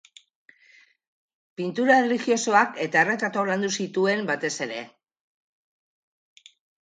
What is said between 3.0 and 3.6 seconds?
erretratuak